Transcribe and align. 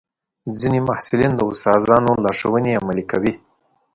ځینې 0.59 0.79
محصلین 0.89 1.31
د 1.35 1.41
استادانو 1.51 2.11
لارښوونې 2.23 2.71
عملي 2.81 3.03
کوي. 3.11 3.33